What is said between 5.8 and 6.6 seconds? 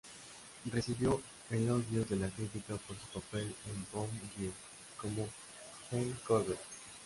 Gene Corbett.